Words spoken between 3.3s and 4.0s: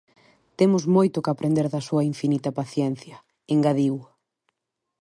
engadiu.